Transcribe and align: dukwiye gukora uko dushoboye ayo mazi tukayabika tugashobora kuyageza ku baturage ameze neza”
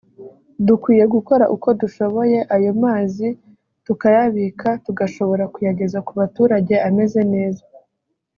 dukwiye 0.67 1.03
gukora 1.15 1.45
uko 1.55 1.67
dushoboye 1.81 2.37
ayo 2.55 2.71
mazi 2.83 3.27
tukayabika 3.85 4.69
tugashobora 4.85 5.43
kuyageza 5.53 5.97
ku 6.07 6.11
baturage 6.19 6.75
ameze 6.89 7.19
neza” 7.33 7.63